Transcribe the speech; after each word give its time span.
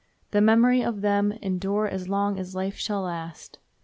The 0.31 0.41
memory 0.41 0.81
of 0.81 1.01
them 1.01 1.29
will 1.29 1.37
endure 1.43 1.85
as 1.85 2.09
long 2.09 2.39
as 2.39 2.55
life 2.55 2.75
shall 2.77 3.01
last. 3.03 3.59